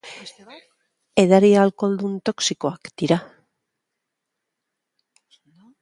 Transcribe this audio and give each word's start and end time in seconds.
Edari 1.23 1.51
alkoholdunak 1.65 2.25
toxikoak 2.31 2.91
dira. 3.03 3.21